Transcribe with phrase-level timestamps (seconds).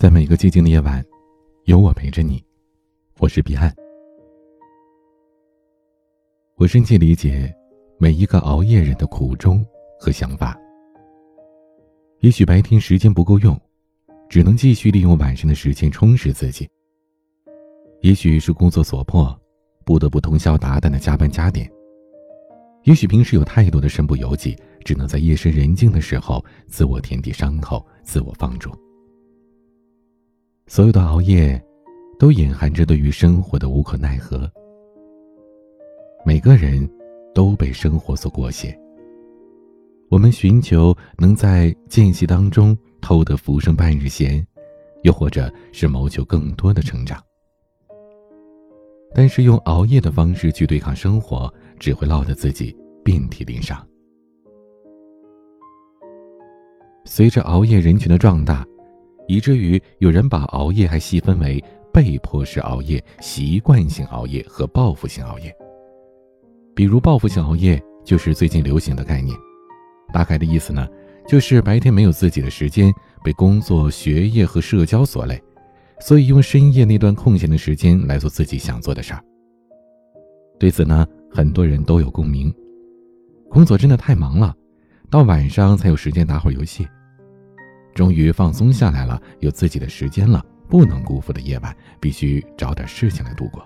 [0.00, 1.04] 在每个寂静的夜晚，
[1.64, 2.42] 有我陪着你。
[3.18, 3.70] 我是彼岸。
[6.56, 7.54] 我深切理解
[7.98, 9.62] 每一个熬夜人的苦衷
[9.98, 10.58] 和想法。
[12.20, 13.54] 也许白天时间不够用，
[14.26, 16.66] 只能继续利用晚上的时间充实自己。
[18.00, 19.38] 也许是工作所迫，
[19.84, 21.70] 不得不通宵达旦的加班加点。
[22.84, 28.70] 也许平时有太多的身不由己，只能在夜深人静的时候自我填底伤口，自我放逐。
[30.70, 31.60] 所有的熬夜，
[32.16, 34.48] 都隐含着对于生活的无可奈何。
[36.24, 36.88] 每个人
[37.34, 38.72] 都被生活所裹挟。
[40.10, 44.46] 我们寻求能在间隙当中偷得浮生半日闲，
[45.02, 47.20] 又或者是谋求更多的成长。
[49.12, 53.84] 但是用熬夜的方式去对抗生活，只会落得自己遍体鳞伤。
[57.04, 58.64] 随着熬夜人群的壮大。
[59.30, 61.62] 以至于有人把熬夜还细分为
[61.92, 65.54] 被迫式熬夜、习惯性熬夜和报复性熬夜。
[66.74, 69.38] 比如报复性熬夜就是最近流行的概念，
[70.12, 70.84] 大概的意思呢，
[71.28, 75.40] 就是白天没有自己的时间，被工作、学业和社交所累，
[76.00, 79.22] 所以用深夜那段空闲的时间来做自己想做的事儿。
[80.58, 82.52] 对此呢，很多人都有共鸣。
[83.48, 84.52] 工作真的太忙了，
[85.08, 86.84] 到晚上才有时间打会儿游戏。
[87.94, 90.44] 终于放松下来了，有自己的时间了。
[90.68, 93.60] 不能辜负的夜晚，必须找点事情来度过。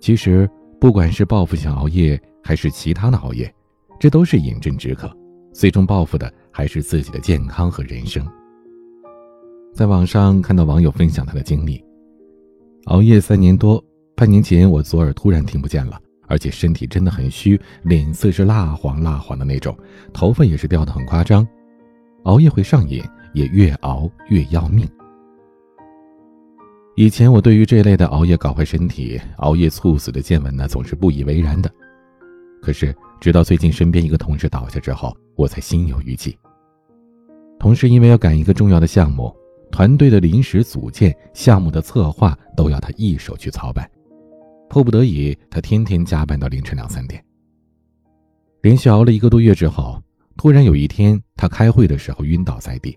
[0.00, 0.48] 其实，
[0.80, 3.52] 不管是报复性熬夜，还是其他的熬夜，
[3.98, 5.10] 这都是饮鸩止渴，
[5.52, 8.24] 最终报复的还是自己的健康和人生。
[9.74, 11.84] 在网上看到网友分享他的经历：
[12.84, 19.76] 熬夜三年多，半年前我左耳突然听不见了，而且身体真的很虚，脸色是蜡黄蜡黄的那种，
[20.12, 21.44] 头发也是掉的很夸张。
[22.26, 23.00] 熬夜会上瘾，
[23.34, 24.84] 也越熬越要命。
[26.96, 31.70] 以前我对于这类的熬夜搞坏身体、熬夜猝死的见闻呢，总是不以为然的。
[32.60, 36.36] 可是直到最近身边一个同事倒下之后，我才心有余悸。
[37.60, 39.32] 同事因为要赶一个重要的项目，
[39.70, 43.88] 团队的临时组建、项目的策划都要他一手去操办，
[44.68, 47.24] 迫不得已，他天天加班到凌晨两三点。
[48.62, 50.02] 连续熬了一个多月之后。
[50.36, 52.96] 突然有一天，他开会的时候晕倒在地，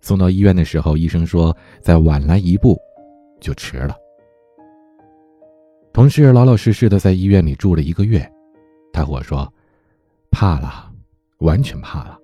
[0.00, 2.78] 送到医院的时候，医生说再晚来一步，
[3.40, 3.94] 就迟了。
[5.92, 8.26] 同事老老实实的在医院里住了一个月，
[8.92, 9.52] 他和我说，
[10.30, 10.90] 怕了，
[11.38, 12.18] 完全怕了。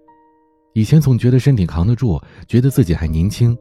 [0.73, 3.57] 以前总觉得身体扛得住，觉得自己还年轻，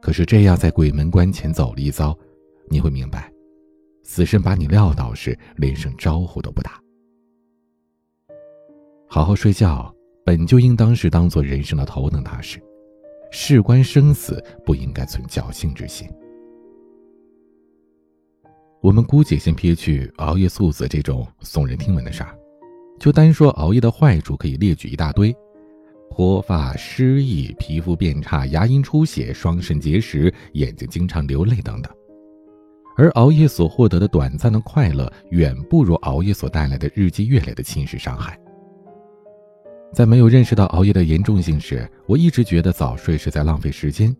[0.00, 2.16] 可是这样在鬼门关前走了一遭，
[2.68, 3.30] 你会明白，
[4.02, 6.80] 死神把你撂倒时，连声招呼都不打。
[9.14, 9.94] 好好睡觉，
[10.24, 12.60] 本就应当是当做人生的头等大事，
[13.30, 16.08] 事关生死，不应该存侥幸之心。
[18.82, 22.36] 我们姑且先撇去熬夜猝死这种耸人听闻的事儿，
[22.98, 25.32] 就单说熬夜的坏处，可以列举一大堆：
[26.10, 31.94] 脱发、失忆、皮肤变差、牙龈出血、双肾结石、眼睛经常流泪等等。
[32.96, 38.36] 而熬夜所获得的短暂的快乐，远不如熬夜所带来的日积月累的侵蚀伤害。
[39.94, 44.14] 在没有认识到熬夜的严重性时，我一直觉得早睡是在浪费时间。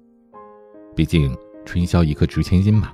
[0.95, 2.93] 毕竟春宵一刻值千金嘛，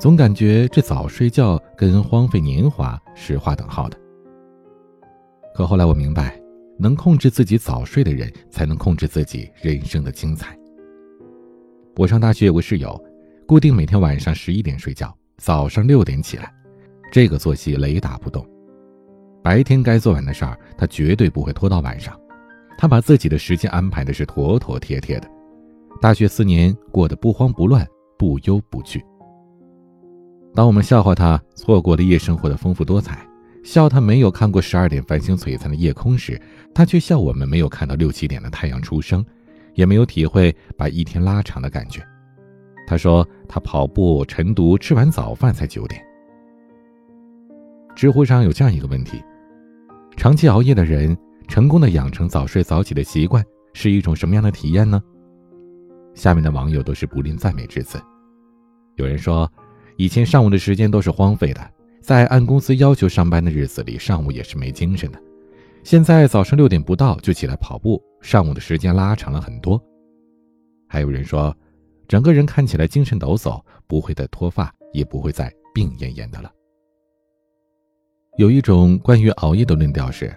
[0.00, 3.98] 总感觉这早睡觉跟荒废年华是划等号的。
[5.54, 6.40] 可后来我明白，
[6.78, 10.58] 能控制自己早睡的人，才能控制自己人生的精彩。
[11.96, 12.98] 我上大学有个室友，
[13.46, 16.50] 固定每天晚上十一点睡觉，早上六点起来，
[17.12, 18.46] 这个作息雷打不动。
[19.46, 22.18] 白天该做完的事儿，他绝对不会拖到晚上。
[22.76, 25.30] 他把自己的时间安排的是妥妥帖帖的，
[26.00, 27.86] 大学四年过得不慌不乱、
[28.18, 29.00] 不忧不惧。
[30.52, 33.24] 当我们笑话他错过了夜生活的丰富多彩，
[33.62, 36.42] 笑他没有看过十二点繁星璀璨的夜空时，
[36.74, 39.24] 他却笑我们没有看到六七点的太阳出生，
[39.74, 42.02] 也没有体会把一天拉长的感觉。
[42.84, 46.02] 他说他跑步、晨读、吃完早饭才九点。
[47.94, 49.22] 知乎上有这样一个问题。
[50.16, 51.16] 长期熬夜的人，
[51.46, 55.00] 成功的养成早睡早起的习惯，是一种什么样的体验呢？
[56.14, 58.00] 下面的网友都是不吝赞美之词。
[58.96, 59.50] 有人说，
[59.96, 61.70] 以前上午的时间都是荒废的，
[62.00, 65.22] 在按公司要求上班的日子里，上午也是没精神的。
[65.84, 69.80] 现在早上六点不到就起来跑步，上午的时间拉长了很多。
[70.88, 71.54] 还有人说，
[72.08, 76.50] 整个人看起来精神抖擞，不会再脱发，也不会再病恹恹的了。
[78.36, 80.30] 有一种关于熬夜的论调是，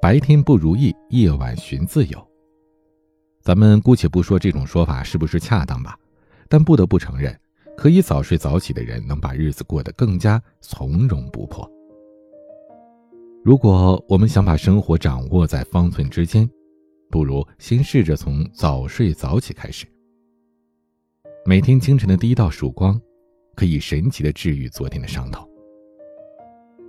[0.00, 2.28] 白天不如意，夜晚寻自由。
[3.42, 5.94] 咱们姑且不说这种说法是不是恰当吧，
[6.48, 7.38] 但不得不承认，
[7.76, 11.70] 可以早睡早起的人能把日子过得更加从容不迫。
[13.44, 16.48] 如果我们想把生活掌握在方寸之间，
[17.10, 19.84] 不如先试着从早睡早起开始。
[21.44, 22.98] 每天清晨的第一道曙光，
[23.54, 25.46] 可以神奇的治愈昨天的伤痛。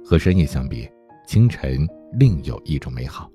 [0.03, 0.89] 和深夜相比，
[1.25, 3.29] 清晨另有一种美好。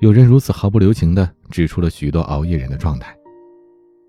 [0.00, 3.16] 有人如此毫不留情地指出了许多熬夜人的状态：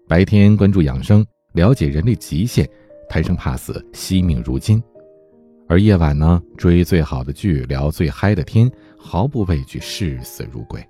[0.07, 2.67] 白天关注养生，了解人类极限，
[3.09, 4.81] 贪生怕死，惜命如金；
[5.67, 10.83] 而夜晚呢，追最好的剧，聊最嗨的天，毫不畏惧视死如归。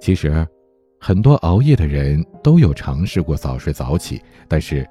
[0.00, 0.46] 其实。
[1.00, 4.18] 很多熬夜的人都有尝试过早睡早起，
[4.48, 4.88] 但是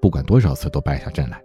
[0.00, 1.42] 不管多少次都败下阵来。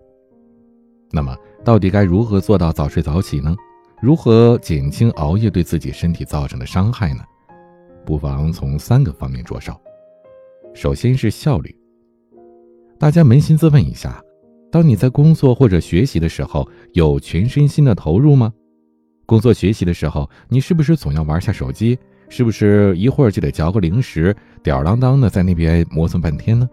[1.12, 3.56] 那么，到底该如何做到早睡早起呢？
[4.02, 7.24] 如何减轻熬夜对自己身体造成的伤害呢？
[8.06, 9.74] 不妨从三个方面着手。
[10.74, 11.76] 首先是效率。
[12.98, 14.24] 大家扪心自问一下：
[14.72, 18.52] 当你在工作或者学习的时候，有全身心的投入吗？
[19.26, 21.98] 工作学习的时候，你是不是总要玩下手机？
[22.30, 24.34] 是不是一会儿就得嚼个零食，
[24.64, 26.70] 吊儿郎当的在那边磨蹭半天呢？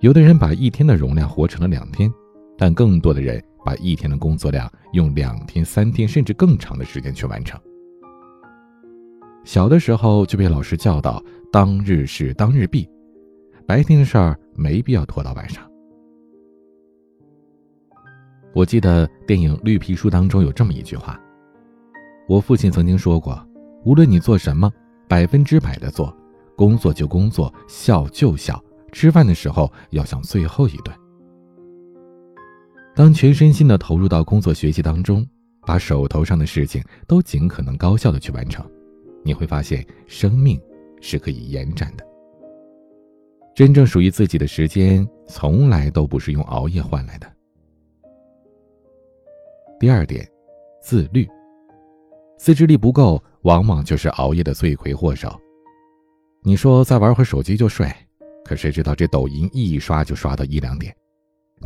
[0.00, 2.12] 有的人把一天的容量活成了两天，
[2.56, 7.60] 但更多的人把一天的工作量用两天、三天甚至更长的时间去完成。
[9.44, 11.22] 小的时候就被老师教导
[11.52, 12.88] “当日事当日毕”，
[13.66, 15.62] 白天的事儿没必要拖到晚上。
[18.54, 21.20] 我记得电影《绿皮书》当中有这么一句话，
[22.28, 23.38] 我父亲曾经说过。
[23.84, 24.72] 无论你做什么，
[25.06, 26.16] 百分之百的做，
[26.56, 28.58] 工作就工作，笑就笑，
[28.92, 31.03] 吃饭的时候要想最后一顿。
[32.94, 35.26] 当全身心的投入到工作学习当中，
[35.66, 38.64] 把手头上的事情都尽可能高效的去完成，
[39.24, 40.60] 你会发现生命
[41.00, 42.06] 是可以延展的。
[43.54, 47.32] 真正属于自己的时间，从来都不是用熬夜换来的。
[49.80, 50.28] 第二点，
[50.80, 51.28] 自律。
[52.38, 53.22] 自制力不够。
[53.44, 55.38] 往往就是熬夜的罪魁祸首。
[56.42, 57.86] 你说再玩会手机就睡，
[58.42, 60.96] 可谁知道这抖音一刷就刷到一两点。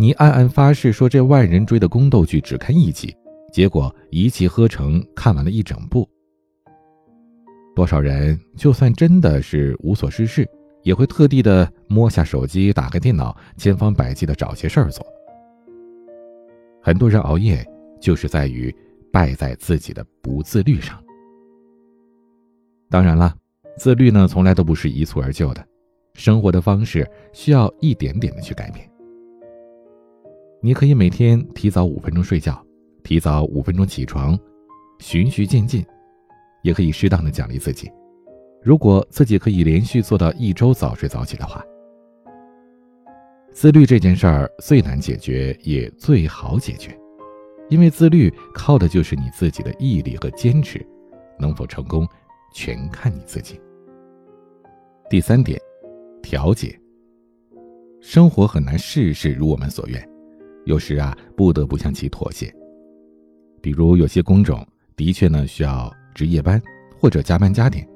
[0.01, 3.13] 你暗暗发誓说这万人追的宫斗剧只看一集，
[3.53, 6.09] 结果一气呵成看完了一整部。
[7.75, 10.49] 多少人就算真的是无所事事，
[10.85, 15.05] 也会特地的摸下手机，打开电脑，千方百计的找些事儿做。
[16.81, 17.67] 很多人熬夜
[18.01, 18.73] 就是在于
[19.13, 20.97] 败在自己的不自律上。
[22.89, 23.35] 当然了，
[23.77, 25.67] 自律呢从来都不是一蹴而就的，
[26.15, 28.89] 生活的方式需要一点点的去改变。
[30.61, 32.61] 你可以每天提早五分钟睡觉，
[33.05, 34.37] 提早五分钟起床，
[34.99, 35.87] 循序渐进，
[36.63, 37.89] 也可以适当的奖励自己。
[38.61, 41.65] 如果自己可以连续做到一周早睡早起的话，
[43.53, 46.91] 自律这件事儿最难解决也最好解决，
[47.69, 50.85] 因为自律靠的就是你自己的毅力和坚持，
[51.39, 52.05] 能否成功？
[52.53, 53.61] 全看你自己。
[55.09, 55.61] 第三点，
[56.21, 56.77] 调节。
[58.01, 60.09] 生活很难事事如我们所愿，
[60.69, 62.55] 有时啊不得不向其妥协。
[63.63, 66.63] 比如有些工种的确呢需要值夜班
[67.01, 67.89] 或者加班加点，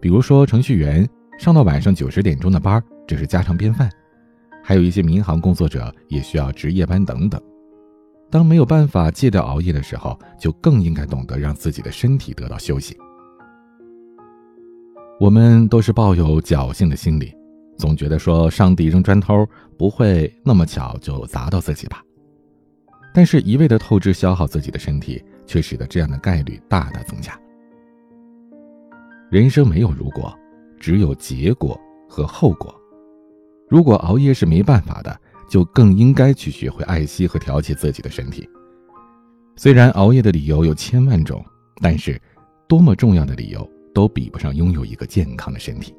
[0.00, 1.06] 比如说程序员
[1.38, 3.90] 上到晚上九十点钟的班，这是家常便饭。
[4.64, 7.38] 还有一些民航工作者也需要值夜班等等。
[8.30, 12.96] 当没有办法戒掉熬夜的时候，就更应该懂得让自己的身体得到休息。
[15.20, 17.34] 我们都是抱有侥幸的心理，
[17.78, 22.02] 总觉得说上帝扔砖头不会那么巧就砸到自己吧。
[23.14, 27.38] 但是，一味的透支消耗自己的身体，却使得这样的概率大大增加。
[29.30, 30.36] 人生没有如果，
[30.78, 32.74] 只有结果和后果。
[33.68, 38.48] 如果熬夜是没办法的，就更应该去学会爱惜和调节自己的身体。
[39.56, 41.44] 虽然熬夜的理由有千万种，
[41.80, 42.20] 但是
[42.68, 43.66] 多么重要的理由。
[43.94, 45.92] 都比不上拥有一个健康的身体。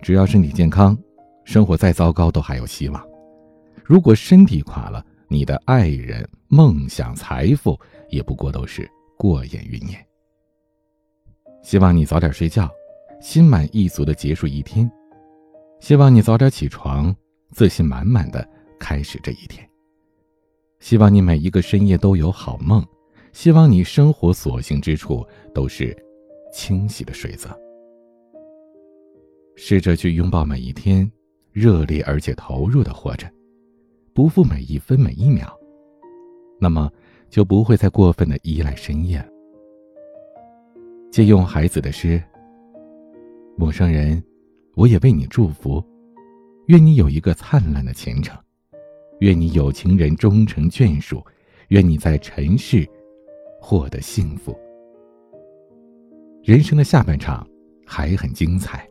[0.00, 0.96] 只要身体健康，
[1.44, 3.04] 生活再糟糕都还有希望。
[3.84, 7.78] 如果身体垮了，你的爱人、梦想、财富
[8.08, 10.06] 也不过都是过眼云烟。
[11.62, 12.70] 希望你早点睡觉，
[13.20, 14.88] 心满意足的结束一天；
[15.80, 17.14] 希望你早点起床，
[17.50, 18.46] 自信满满的
[18.78, 19.64] 开始这一天；
[20.80, 22.82] 希望你每一个深夜都有好梦；
[23.32, 25.96] 希望你生活所幸之处都是。
[26.50, 27.50] 清晰的水泽，
[29.60, 31.10] 试着去拥抱每一天，
[31.50, 33.28] 热烈而且投入的活着，
[34.14, 35.52] 不负每一分每一秒，
[36.60, 36.88] 那么
[37.28, 39.20] 就不会再过分的依赖深夜。
[41.10, 42.22] 借用孩子的诗
[43.58, 44.22] ：“陌生人，
[44.76, 45.84] 我也为你祝福，
[46.68, 48.38] 愿你有一个灿烂的前程，
[49.18, 51.20] 愿你有情人终成眷属，
[51.70, 52.88] 愿你在尘世
[53.60, 54.56] 获得幸福。
[56.44, 57.44] 人生的下半场
[57.84, 58.87] 还很精彩，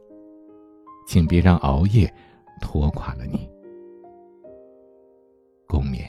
[1.08, 2.14] 请别让熬夜
[2.62, 3.50] 拖垮了你。”
[5.68, 6.06] 共勉。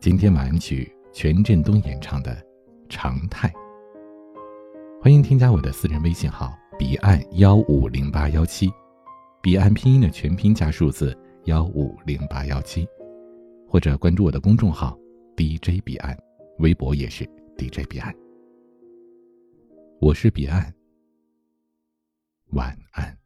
[0.00, 2.32] 今天晚安曲全振东演唱的
[2.88, 3.48] 《常态》。
[5.02, 8.70] 欢迎添加我的私人微信号：彼岸幺五零八幺七，
[9.42, 12.86] 彼岸拼音的全拼加数字幺五零八幺七，
[13.68, 14.96] 或者关注我的公众号
[15.36, 16.16] DJ 彼岸，
[16.58, 18.14] 微博也是 DJ 彼岸。
[20.00, 20.72] 我是彼岸，
[22.56, 23.25] 晚安。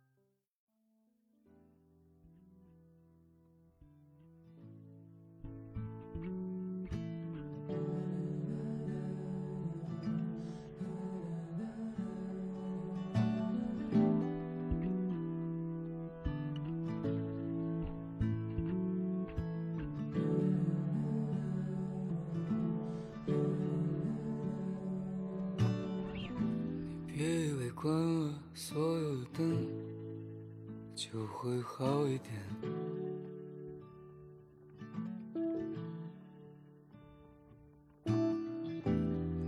[31.42, 32.35] 会好一点。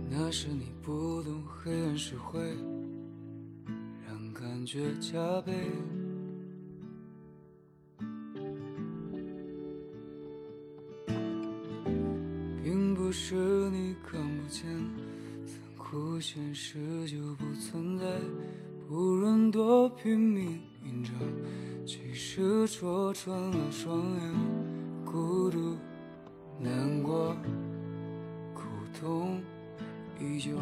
[0.09, 2.41] 那时你不懂黑暗是会
[4.07, 5.53] 让感觉加倍，
[12.63, 13.35] 并不是
[13.69, 14.65] 你看不见。
[15.45, 17.35] 残酷现实就
[22.35, 24.33] 其实戳穿了双眼，
[25.05, 25.77] 孤独、
[26.59, 27.35] 难过、
[28.55, 28.63] 苦
[28.99, 29.39] 痛
[30.19, 30.57] 依旧。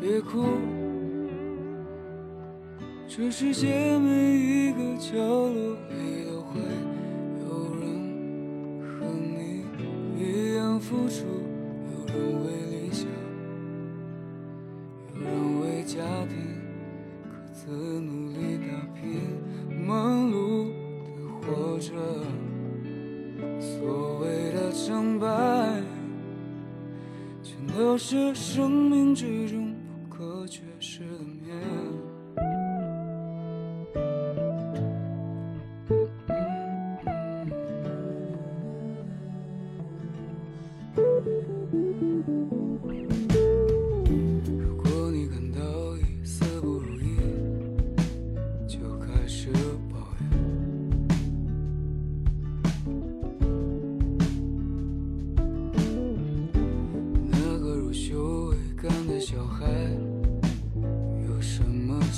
[0.00, 0.44] 别哭，
[3.08, 6.60] 这世界每一个角落里都会
[7.40, 7.82] 有人
[8.86, 9.64] 和你
[10.16, 10.78] 一样。
[10.78, 11.26] 付出，
[11.90, 12.14] 有人
[12.46, 12.67] 为
[17.68, 19.20] 的努力打拼，
[19.86, 20.68] 忙碌
[21.16, 21.92] 的活着。
[23.60, 25.26] 所谓的成败，
[27.42, 31.56] 全都是生命之中不可缺失的面。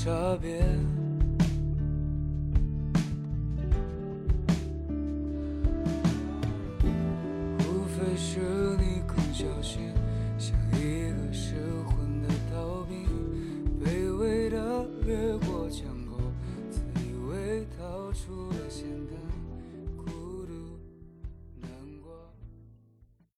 [0.03, 0.59] 差别，